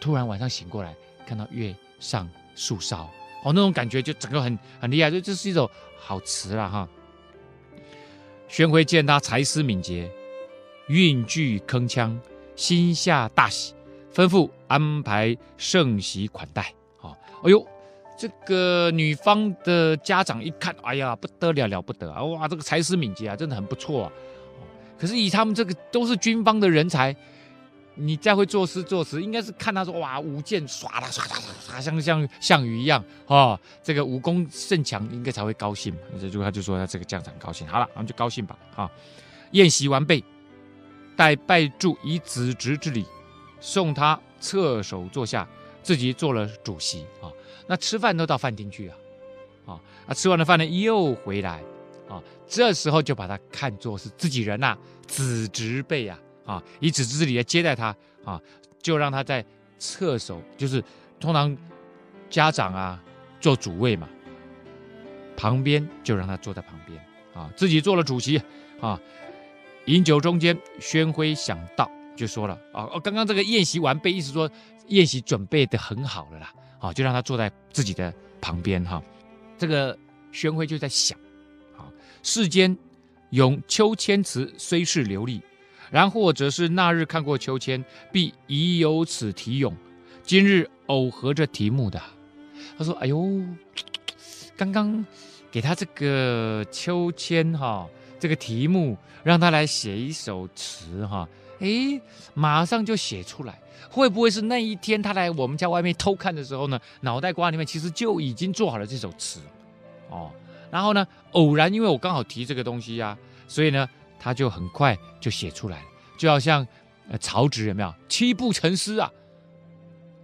[0.00, 0.94] 突然晚上醒过来，
[1.26, 3.02] 看到月上树梢，
[3.42, 6.88] 哦，那种感觉就整个很很厉害，就这是一首好词了哈。
[8.48, 10.10] 宣徽见他才思敏捷，
[10.88, 12.16] 韵句铿锵，
[12.56, 13.74] 心下大喜，
[14.14, 16.72] 吩咐安排盛席款待。
[17.02, 17.66] 啊，哎呦，
[18.16, 22.22] 这个女方的家长一看，哎呀，不得了了不得啊！
[22.24, 24.12] 哇，这个才思敏捷啊，真的很不错啊。
[24.98, 27.14] 可是以他们这个都是军方的人才。
[28.00, 36.00] 你再会作诗作词，应该是看他说哇，舞剑唰啦唰啦唰啦，像像项羽一样啊，这个武功甚强，应该才会高兴嘛。
[36.20, 38.56] 这就他就说他这个将长高兴，好了，我们就高兴吧。
[38.76, 38.88] 啊，
[39.50, 40.24] 宴席完毕，
[41.16, 43.04] 待拜祝以子侄之礼，
[43.60, 45.48] 送他侧首坐下，
[45.82, 47.26] 自己做了主席啊。
[47.66, 48.96] 那吃饭都到饭厅去啊，
[49.66, 51.60] 啊，啊吃完了饭呢又回来
[52.08, 56.16] 啊，这时候就把他看作是自己人呐、子侄辈呀。
[56.16, 58.40] 啊，啊以子侄之礼来接待他啊，
[58.80, 59.44] 就让他在
[59.78, 60.82] 侧首，就是
[61.20, 61.54] 通常
[62.30, 63.00] 家长啊
[63.38, 64.08] 做主位嘛，
[65.36, 66.98] 旁边就让他坐在旁边
[67.34, 68.40] 啊，自己做了主席
[68.80, 68.98] 啊。
[69.84, 74.50] 饮酒中间，宣徽想到就说了啊，刚刚这个宴席完备，意思说
[74.86, 79.02] 宴席准备的很好了啦，啊，就让他坐在自己的旁边哈。
[79.58, 79.96] 这个
[80.32, 81.18] 宣徽就在想，
[81.76, 81.88] 啊，
[82.22, 82.76] 世间
[83.30, 85.40] 咏秋千词虽是流利。
[85.90, 89.74] 然或者是那日看过秋千，必已有此题咏。
[90.22, 91.98] 今日偶合这题目的，
[92.76, 93.42] 他说：“哎呦，
[94.56, 95.04] 刚刚
[95.50, 97.86] 给他这个秋千哈，
[98.20, 101.26] 这个题目让他来写一首词哈，
[101.60, 101.98] 哎，
[102.34, 103.58] 马上就写出来。
[103.88, 106.78] 会不会是那一天他来我们家外面偷看的时候呢？
[107.00, 109.40] 脑袋瓜里面其实就已经做好了这首词
[110.10, 110.30] 哦。
[110.70, 115.86] 然后呢，偶然因为我刚好提这个东西呀、所以呢。”他就很快就写出来了，
[116.18, 116.66] 就好像
[117.10, 119.10] 呃曹植有没有七步成诗啊？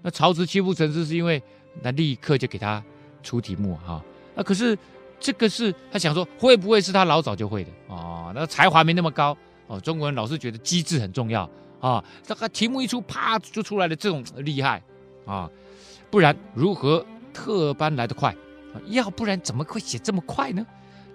[0.02, 1.42] 那曹植七步成诗是因为
[1.82, 2.82] 那立刻就给他
[3.22, 4.04] 出题目哈、啊。
[4.34, 4.76] 那可是
[5.18, 8.32] 这个是他想说会不会是他老早就会的哦？
[8.34, 11.48] 那才华没那么高哦、中国人老是觉得机智很重要
[11.80, 12.04] 啊。
[12.22, 14.82] 这个题目一出，啪就出来了，这种厉害
[15.24, 15.50] 啊！
[16.10, 18.36] 不然如何特班来得快？
[18.88, 20.66] 要不然怎么会写这么快呢？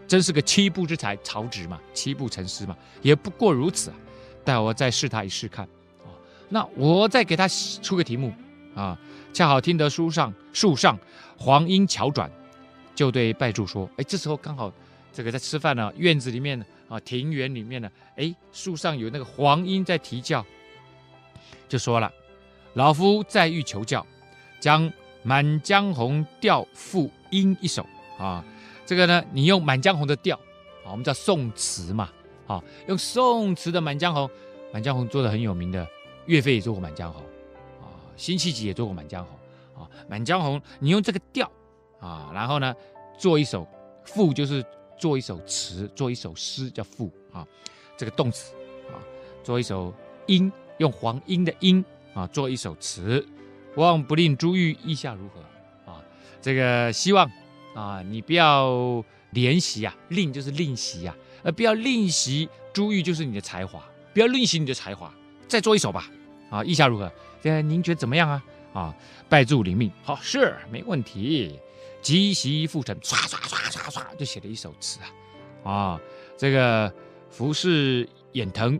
[0.09, 3.95] 真是个七步之才，曹植嘛，七步成诗嘛，也不过如此啊。
[4.43, 5.63] 待我再试他一试看
[5.99, 6.09] 啊。
[6.49, 8.33] 那我再给他出个题目
[8.73, 8.99] 啊。
[9.31, 10.97] 恰好听得书上树上
[11.37, 12.29] 黄莺桥转，
[12.95, 14.73] 就对拜祝说：“哎，这时候刚好
[15.13, 20.43] 这个在吃饭呢，院子里面啊，庭园里面呢，哎，树上有那个黄莺在啼叫，
[21.67, 22.11] 就说了：
[22.73, 24.03] 老夫再欲求教，
[24.59, 24.89] 将
[25.21, 27.85] 《满江红》调赋莺一首
[28.17, 28.43] 啊。”
[28.89, 30.35] 这个呢，你用《满江红》的调，
[30.83, 32.09] 啊，我们叫宋词嘛，
[32.47, 34.23] 啊，用宋词的《满江红》，
[34.73, 35.87] 《满江红》做的很有名的，
[36.25, 37.21] 岳飞也做过《满江红》，
[37.83, 39.37] 啊，辛弃疾也做过《满江红》，
[39.79, 41.51] 啊，《满江红》你用这个调，
[41.99, 42.75] 啊，然后呢，
[43.15, 43.67] 做一首
[44.05, 44.65] 赋，就是
[44.97, 47.45] 做一首词，做一首诗叫赋，啊，
[47.95, 48.55] 这个动词，
[48.87, 48.97] 啊，
[49.43, 49.93] 做一首
[50.25, 53.23] 音，用黄莺的莺，啊，做一首词，
[53.75, 55.91] 望不令珠玉意下如何？
[55.91, 56.03] 啊，
[56.41, 57.29] 这个希望。
[57.73, 59.03] 啊，你不要
[59.33, 65.13] 怜惜啊，吝就是吝惜啊，呃，不要吝惜珠玉就是你的才华，不要吝惜你的才华，
[65.47, 66.09] 再做一首吧，
[66.49, 67.11] 啊，意下如何？
[67.41, 68.43] 现在您觉得怎么样啊？
[68.73, 68.95] 啊，
[69.29, 71.59] 拜祝领命，好，是没问题，
[72.01, 74.99] 即席复成，唰唰唰唰唰，就写了一首词
[75.63, 76.01] 啊，啊，
[76.37, 76.93] 这个
[77.29, 78.79] 拂拭眼腾，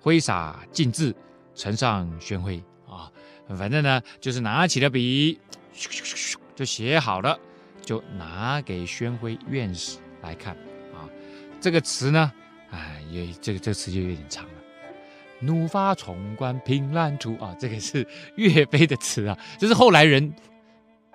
[0.00, 1.14] 挥洒尽致，
[1.54, 3.10] 呈上宣徽啊，
[3.56, 5.38] 反正呢，就是拿起了笔，
[5.74, 7.38] 咻咻咻咻，就写好了。
[7.90, 10.54] 就拿给宣徽院士来看
[10.94, 11.10] 啊，
[11.60, 12.32] 这个词呢，
[12.70, 14.50] 哎，也这个这个词就有点长了。
[15.40, 20.32] 怒发冲冠凭栏处啊，这个是岳飞的词啊，这是后来人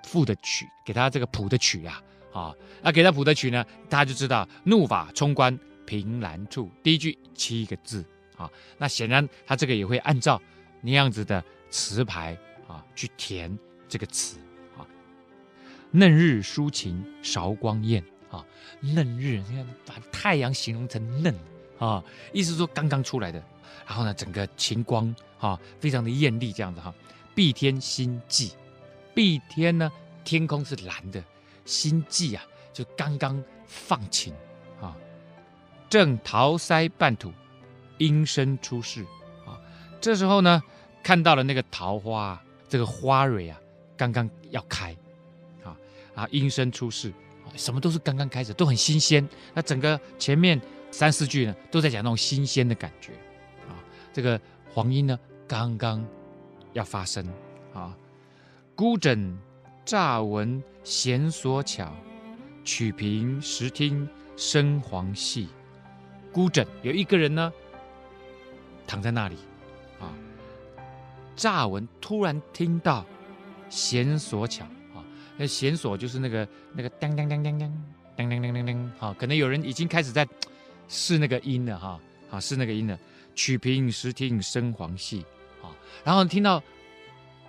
[0.03, 8.03] 赋的曲，给他这个谱的曲啊啊，那给他谱的曲呢，大家就知道怒发冲冠凭栏处，第一句七个字
[8.35, 10.41] 啊，那显然他这个也会按照
[10.81, 13.57] 那样子的词牌啊去填
[13.87, 14.35] 这个词。
[15.95, 18.45] 嫩日抒情韶光艳啊，
[18.81, 21.33] 嫩日，你看把太阳形容成嫩
[21.79, 22.03] 啊，
[22.33, 23.41] 意思说刚刚出来的，
[23.87, 26.93] 然后呢，整个晴光啊，非常的艳丽这样子哈。
[27.33, 28.51] 碧天新霁，
[29.13, 29.89] 碧天呢，
[30.25, 31.23] 天空是蓝的，
[31.63, 34.33] 新霁啊，就刚刚放晴
[34.81, 34.95] 啊。
[35.89, 37.31] 正桃腮半吐，
[37.99, 39.03] 莺声出世
[39.45, 39.55] 啊。
[40.01, 40.61] 这时候呢，
[41.01, 43.57] 看到了那个桃花，这个花蕊啊，
[43.95, 44.93] 刚刚要开。
[46.15, 47.09] 啊，应声出世，
[47.43, 49.27] 啊什么都是刚刚开始，都很新鲜。
[49.53, 50.59] 那整个前面
[50.91, 53.11] 三四句呢，都在讲那种新鲜的感觉。
[53.67, 53.75] 啊，
[54.13, 54.39] 这个
[54.73, 56.05] 黄莺呢，刚刚
[56.73, 57.27] 要发声
[57.73, 57.95] 啊。
[58.75, 59.37] 孤枕
[59.85, 61.93] 乍闻弦索巧，
[62.63, 65.47] 曲屏时听声簧细。
[66.31, 67.53] 孤枕有一个人呢，
[68.85, 69.35] 躺在那里，
[69.99, 70.11] 啊，
[71.37, 73.05] 乍闻突然听到
[73.69, 74.65] 弦索巧，
[75.37, 77.69] 那弦索就是那个那个当当当当当
[78.17, 80.27] 当当当当当，啊，可能有人已经开始在
[80.87, 82.97] 试那个音了哈，好，试那个音了。
[83.33, 85.25] 曲屏时听笙簧细，
[85.61, 85.69] 啊，
[86.03, 86.61] 然后听到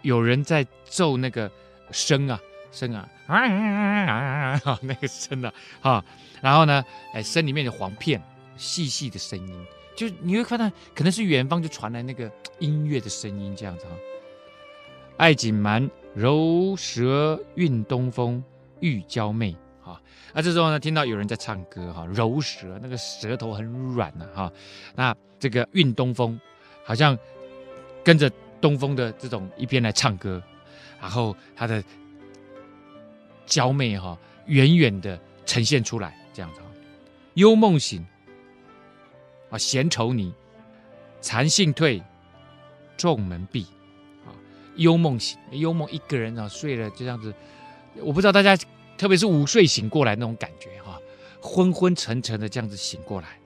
[0.03, 1.51] 有人在奏那个
[1.92, 2.40] 笙啊
[2.72, 6.05] 笙啊啊啊啊那个笙啊，哈，
[6.40, 8.22] 然后呢，哎，笙里面的簧片。
[8.59, 13.90] 细细的声音，就你会看到，可能是远方就传来那个音乐的声音，这样子哈。
[15.18, 18.42] 爱紧蛮柔舌韵东风，
[18.81, 20.00] 玉娇媚啊。
[20.33, 24.50] 那这时候呢，听到有人在唱歌哈，柔舌，那个舌头很软呐哈。
[24.94, 26.40] 那这个韵东风，
[26.87, 27.18] 好像
[28.02, 30.42] 跟着东风的这种一边来唱歌，
[30.98, 31.85] 然后他的
[33.44, 36.66] 娇媚哈，远远的呈现出来，这样子哈。
[37.35, 38.02] 幽梦醒。
[39.50, 40.33] 啊，闲愁拟，
[41.20, 42.02] 残信退，
[42.96, 43.66] 重门闭。
[44.77, 47.33] 幽梦醒，幽梦一个人啊睡了，就这样子。
[48.01, 48.57] 我不知道大家，
[48.99, 51.01] 特别是午睡醒过来那种感觉哈，
[51.41, 53.39] 昏昏沉沉的这样子醒过来，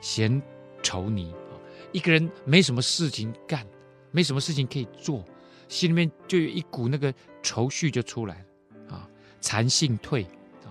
[0.00, 0.40] 闲
[0.82, 1.56] 愁拟啊，
[1.92, 3.66] 一个人没什么事情干，
[4.10, 5.24] 没什么事情可以做，
[5.68, 7.12] 心里面就有一股那个
[7.42, 9.08] 愁绪就出来了啊。
[9.40, 10.24] 残兴退
[10.64, 10.68] 啊，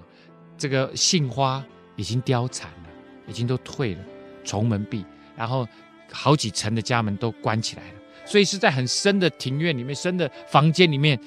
[0.58, 1.66] 这个杏花
[1.96, 2.90] 已经凋残了，
[3.28, 4.04] 已经都退了。
[4.44, 5.04] 重门闭，
[5.36, 5.68] 然后
[6.12, 7.94] 好几层的家门都关起来了，
[8.26, 11.20] 所以是在很深的庭院里面、深的房间里面，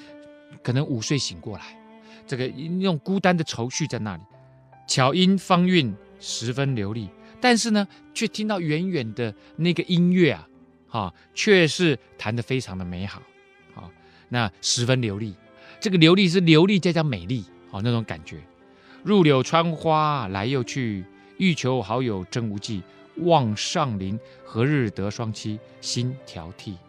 [0.61, 1.63] 可能午睡醒过来，
[2.27, 4.23] 这个那种孤单的愁绪在那里。
[4.85, 7.07] 巧音芳韵十分流利，
[7.39, 10.47] 但是呢，却听到远远的那个音乐啊，
[10.87, 13.21] 哈，却是弹得非常的美好，
[13.75, 13.89] 啊，
[14.29, 15.35] 那十分流利，
[15.79, 18.37] 这个流利是流利再加美丽，啊，那种感觉。
[19.03, 21.05] 入柳穿花来又去，
[21.37, 22.81] 欲求好友真无计。
[23.23, 25.59] 望上林何日得双栖？
[25.81, 26.71] 心调替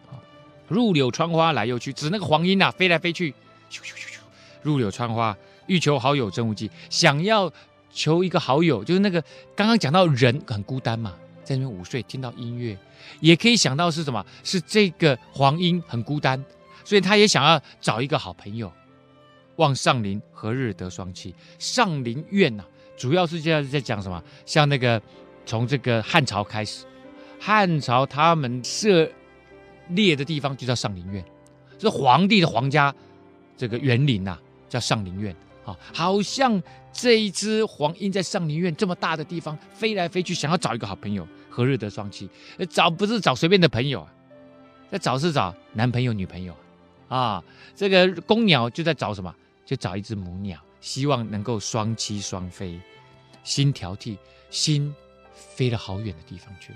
[0.71, 3.31] 入柳穿花来又去，指那个黄莺啊，飞来飞去，
[3.69, 4.19] 咻咻咻咻。
[4.63, 7.51] 入柳穿花，欲求好友真无计，想要
[7.91, 9.21] 求一个好友，就是那个
[9.55, 12.77] 刚刚讲到人很孤单嘛，在那边午睡，听到音乐，
[13.19, 14.25] 也可以想到是什么？
[14.43, 16.43] 是这个黄莺很孤单，
[16.85, 18.71] 所以他也想要找一个好朋友。
[19.57, 21.33] 望上林何日得双栖？
[21.59, 24.23] 上林苑呐、啊，主要是这样在讲什么？
[24.45, 25.01] 像那个。
[25.43, 26.85] 从这个汉朝开始，
[27.39, 29.11] 汉朝他们设
[29.95, 31.23] 猎的地方就叫上林苑，
[31.79, 32.93] 是皇帝的皇家
[33.55, 35.77] 这个园林呐、叫上林苑啊。
[35.93, 42.27] 好像这一只黄莺在上林苑这么大的地方飞来飞去，想要找一个好朋友，何日得双栖？
[42.69, 44.13] 找不是找随便的朋友啊，
[44.91, 46.55] 在找是找男朋友、女朋友
[47.07, 47.17] 啊。
[47.17, 47.43] 啊
[47.75, 49.33] 这个公鸟就在找什么？
[49.65, 52.79] 就找一只母鸟，希望能够双栖双飞。
[53.43, 54.17] 心调替，
[54.49, 54.93] 心。
[55.33, 56.71] 飞了好远的地方去，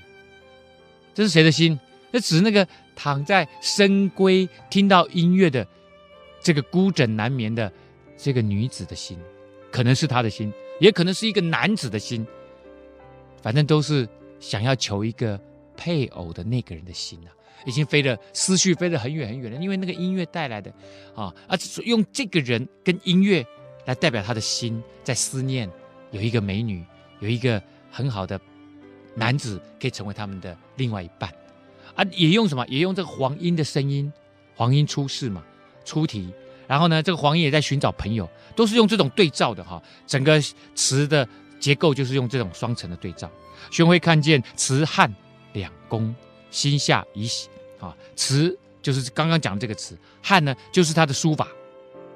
[1.13, 1.79] 这是谁的心？
[2.11, 5.67] 那指那个躺在深闺听到音乐的
[6.41, 7.71] 这个孤枕难眠的
[8.17, 9.19] 这个女子的心，
[9.71, 12.25] 可能是她的心，也可能是一个男子的心，
[13.41, 14.07] 反正都是
[14.39, 15.39] 想要求一个
[15.75, 17.29] 配偶的那个人的心啊，
[17.65, 20.73] 已经飞了思绪飞得很远很远了，因为那个音乐带来的
[21.13, 23.45] 啊，而且用这个人跟音乐
[23.85, 25.69] 来代表他的心在思念，
[26.11, 26.83] 有一个美女，
[27.19, 28.39] 有一个很好的。
[29.17, 31.33] 男子可以成为他们的另外一半，
[31.95, 32.65] 啊，也用什么？
[32.67, 34.11] 也用这个黄莺的声音，
[34.55, 35.43] 黄莺出世嘛，
[35.83, 36.29] 出题。
[36.67, 39.81] 然后呢，这个黄莺也在寻找朋友，都是用这种对照的哈。
[40.07, 40.41] 整个
[40.73, 41.27] 词的
[41.59, 43.29] 结构就是用这种双层的对照。
[43.71, 45.13] 宣徽看见词汉
[45.53, 46.13] 两公，
[46.51, 47.95] 心下已喜啊。
[48.15, 51.47] 词就是刚刚讲的这个词，汉呢就是他的书法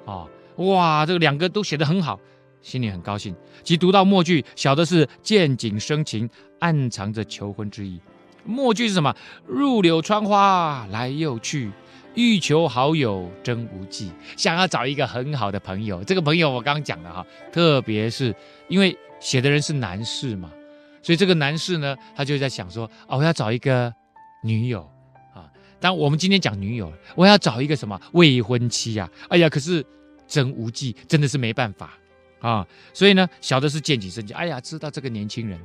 [0.06, 0.28] 啊。
[0.58, 2.20] 哇，这个两个都写得很好。
[2.62, 8.02] 心里很高兴，即读到末句，晓得是见景生情，暗藏着求婚之意。
[8.44, 9.16] 末句是什么？
[9.48, 11.72] 入柳穿花来又去，
[12.16, 14.12] 欲求好友真无计。
[14.36, 18.34] 想要找一个很好的朋友，这个朋友我刚刚讲了哈，特别是
[18.68, 20.50] 因为写的人是男士嘛，
[21.02, 23.94] 所以这个男士呢，他就在想说，哦，我要找一个
[24.44, 24.82] 女友
[25.34, 25.50] 啊。
[25.80, 29.10] 当我们今天讲女友，我要找一个什么未婚妻呀？
[29.30, 29.86] 哎呀，可是
[30.28, 31.92] 真无计，真的是没办法。
[32.40, 34.34] 啊，所以呢，小的是见景生情。
[34.34, 35.60] 哎呀，知道这个年轻人，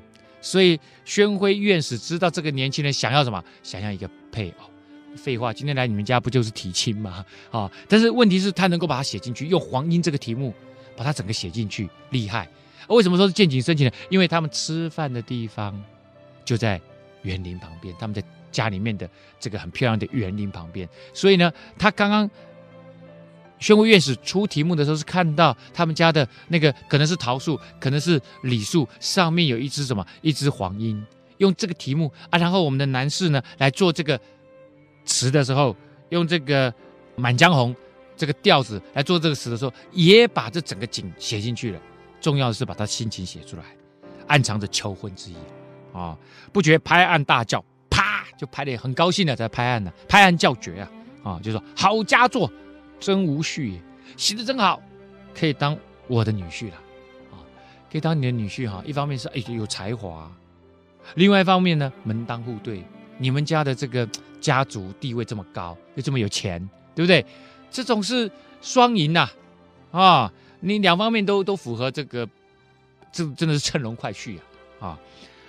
[0.45, 4.71] 所以宣徽院士知道这个年轻人想要什么，想要一个配偶。
[5.17, 7.25] 废话，今天来你们家不就是提亲吗？
[7.51, 10.53] 啊， 但是问题是，他能够把它写进去，用黄莺这个题目
[10.97, 12.47] 把它整个写进去，厉害。
[12.89, 13.93] 为什么说是见景生情呢？
[14.11, 15.83] 因为他们吃饭的地方
[16.45, 16.79] 就在
[17.23, 19.09] 园林旁边，他们在家里面的
[19.41, 22.29] 这个很漂亮的园林旁边，所以呢，他刚刚
[23.65, 31.03] 宣徽院士出题目的时候是看到他们家的那个可能是桃树，可能是李树，上面有一只什么，一只黄莺。
[31.39, 34.21] 用这个题目啊，然后我们的男士呢来做这个
[35.07, 35.75] 词的时候，
[36.11, 36.71] 用这个
[37.17, 37.75] 《满江红》
[38.19, 41.81] 这个调子来做这个词的时候，也把这整个景写进去了。
[42.21, 43.63] 重要的是把他心情写出来，
[44.27, 45.37] 暗藏着求婚之意
[45.95, 46.15] 啊、
[46.53, 50.91] 不觉拍案大叫，啪就拍得很高兴的在拍案呢，拍案叫绝啊
[51.23, 52.53] 啊、就说好佳作，
[53.01, 53.81] 真无绪也，
[54.17, 54.81] 写得真好，
[55.35, 55.77] 可以当
[56.07, 56.77] 我的女婿了
[57.33, 57.39] 啊、
[57.91, 58.83] 可以当你的女婿哈。
[58.87, 60.31] 一方面是哎有才华。
[61.17, 62.83] 另外一方面呢，门当户对，
[63.19, 64.09] 你们家的这个
[64.41, 67.25] 家族地位这么高，又这么有钱，对不对？
[67.71, 68.31] 这种是
[68.63, 69.29] 双赢呐，
[69.91, 72.27] 啊，你两方面都都符合这个，
[73.13, 74.39] 这真的是乘龙快婿
[74.81, 74.89] 啊！
[74.89, 74.99] 啊，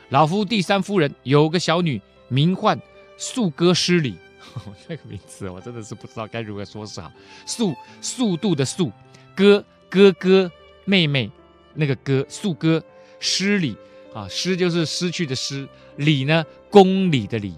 [0.10, 2.78] 老夫第三夫人有个小女，名唤
[3.16, 4.16] 素歌失礼，
[4.88, 7.12] 这个名字我真的是不知道该如何说是好。
[7.46, 8.92] 速速度的速，
[9.36, 10.52] 哥哥哥
[10.86, 11.30] 妹妹
[11.74, 12.84] 那个哥速哥
[13.20, 13.76] 失礼。
[14.16, 17.54] 啊，失就是失去的失，礼呢，公礼的礼，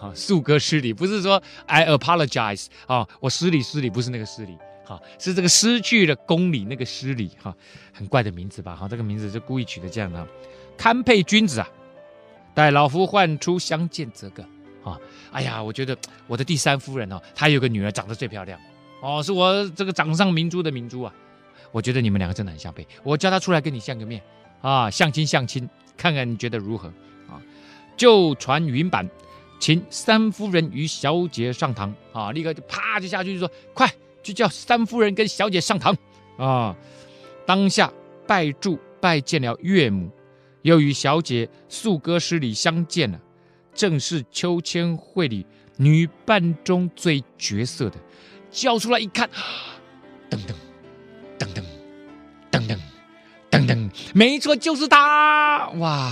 [0.00, 4.56] 啊，速哥失礼，不是说 I apologize 啊，我失礼失礼，不是那个失礼，
[4.86, 7.54] 哈，是这个失去了公理那个失礼，哈，
[7.92, 10.26] 很怪的名字吧，哈，这个名字就故意取的这样的，
[10.78, 11.68] 堪配君子啊，
[12.54, 14.42] 待老夫唤出相见则个，
[14.84, 14.98] 啊，
[15.30, 18.58] 哎呀，我觉得我的第三夫人哦，她有个女儿长得最漂亮，
[19.00, 21.14] 哦，是我这个掌上明珠的明珠啊，
[21.70, 24.22] 我觉得你们两个真的很相配，我叫她出来跟你见个面，
[24.60, 25.68] 啊，相亲相亲。
[25.94, 26.88] 看看你觉得如何
[27.28, 27.38] 啊？
[27.96, 29.08] 就传云板，
[29.60, 32.32] 请三夫人与小姐上堂啊！
[32.32, 33.88] 立刻就啪就下去就说：“快
[34.22, 35.96] 去叫三夫人跟小姐上堂
[36.38, 36.74] 啊！”
[37.46, 37.92] 当下
[38.26, 40.10] 拜祝拜见了岳母，
[40.62, 43.20] 又与小姐素歌诗礼相见了，
[43.74, 47.96] 正是秋千会里女伴中最绝色的，
[48.50, 49.28] 叫出来一看，
[50.30, 50.54] 噔噔
[51.38, 51.64] 噔噔
[52.50, 52.78] 噔噔。
[53.50, 56.10] 噔噔，没错，就是她哇！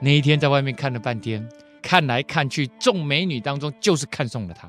[0.00, 1.48] 那一天在外面看了半天，
[1.80, 4.68] 看来看去，众美女当中就是看中了他，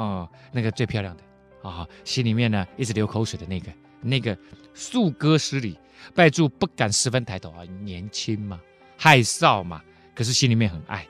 [0.00, 1.22] 哦，那个最漂亮的
[1.68, 4.38] 啊、哦，心里面呢一直流口水的那个，那个
[4.72, 5.76] 素歌失礼，
[6.14, 8.60] 拜祝不敢十分抬头啊，年轻嘛，
[8.96, 9.82] 害臊嘛，
[10.14, 11.04] 可是心里面很爱，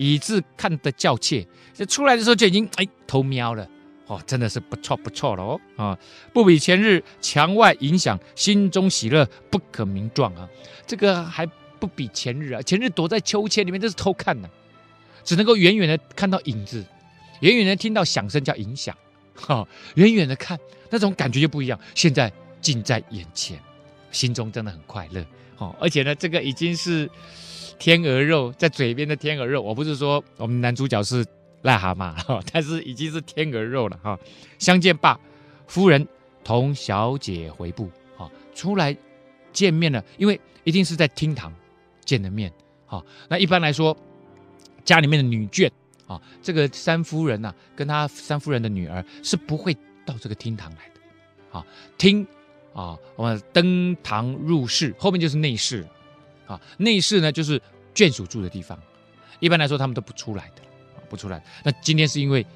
[0.00, 3.68] 以致看得较切，这出来的时候就已经哎偷瞄了。
[4.06, 5.96] 哦，真的是不错不错了哦啊！
[6.32, 10.48] 不比前日墙外影响，心中喜乐不可名状啊！
[10.84, 11.46] 这个还
[11.78, 12.62] 不比前日啊！
[12.62, 14.50] 前日躲在秋千里面，这是偷看呢、啊，
[15.22, 16.84] 只能够远远的看到影子，
[17.40, 18.96] 远远的听到响声叫影响，
[19.36, 20.58] 哈、哦，远远的看
[20.88, 21.78] 那种感觉就不一样。
[21.94, 23.60] 现在近在眼前，
[24.10, 25.24] 心中真的很快乐
[25.58, 25.76] 哦！
[25.78, 27.08] 而且呢，这个已经是
[27.80, 31.26] 天鹅肉在嘴边的天鹅肉，我不是说我们男主角是。
[31.62, 34.18] 癞蛤蟆 哈，但是已经是天鹅肉了哈。
[34.58, 35.20] 相见罢，
[35.66, 36.08] 夫人
[36.42, 38.96] 同小姐回步哈，出来
[39.52, 41.52] 见面了，因为一定是在厅堂
[42.02, 42.50] 见的面
[42.86, 43.04] 哈。
[43.28, 43.94] 那一般来说，
[44.86, 45.70] 家里面的女眷
[46.06, 51.66] 啊，这个三夫人呐，跟她三夫人的女儿是不会到这个厅堂来的啊。
[51.98, 52.26] 厅
[52.72, 55.86] 啊，我们登堂入室，后面就是内室
[56.50, 56.60] 啊。
[56.78, 57.60] 内室呢，就是
[57.94, 58.78] 眷属住的地方，
[59.38, 60.62] 一般来说他们都不出来的。
[61.08, 61.42] 不出来。
[61.64, 62.46] 那今天是因为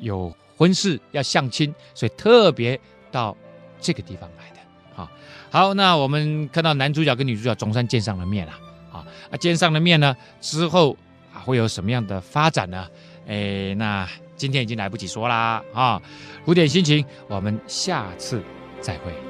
[0.00, 2.76] 有婚事要相亲，所以特别
[3.12, 3.36] 到
[3.80, 4.56] 这个地方来的。
[4.92, 5.08] 好，
[5.48, 8.52] 好，那我们看到男主角跟女主角总算见上了面了。
[8.92, 10.96] 啊，啊见上了面呢之后
[11.32, 12.84] 啊，会有什么样的发展呢？
[13.28, 15.62] 哎，那今天已经来不及说啦。
[15.72, 16.02] 啊，
[16.44, 18.42] 古典心情，我们下次
[18.80, 19.29] 再会。